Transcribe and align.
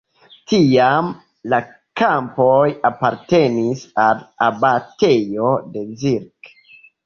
Tiam 0.51 1.11
la 1.53 1.59
kampoj 2.01 2.65
apartenis 2.91 3.87
al 4.07 4.27
abatejo 4.49 5.55
de 5.77 5.89
Zirc. 6.05 6.55